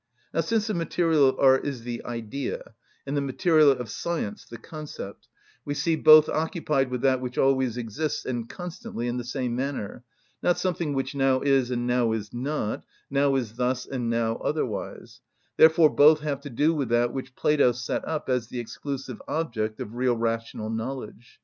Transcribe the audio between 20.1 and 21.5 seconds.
rational knowledge.